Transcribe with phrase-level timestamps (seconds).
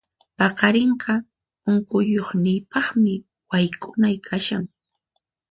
[0.37, 1.13] Paqarinqa
[1.71, 3.13] unquqniypaqmi
[3.49, 4.63] wayk'unay kashan.